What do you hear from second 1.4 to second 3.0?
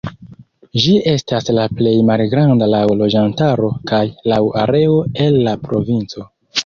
la plej malgranda laŭ